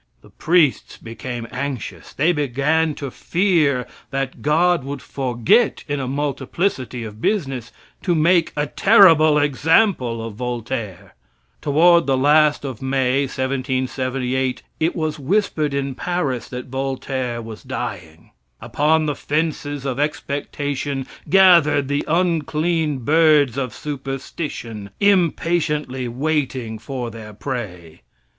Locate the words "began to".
2.31-3.11